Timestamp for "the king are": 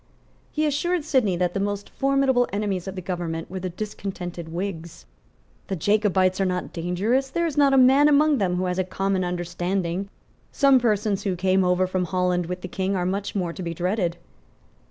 12.61-13.05